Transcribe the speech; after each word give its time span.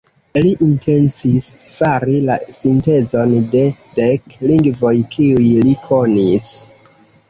Li 0.43 0.53
intencis 0.67 1.45
fari 1.75 2.17
la 2.31 2.39
sintezon 2.57 3.37
de 3.55 3.65
dek 4.03 4.37
lingvoj 4.51 4.97
kiuj 5.17 5.57
li 5.71 5.81
konis. 5.89 6.55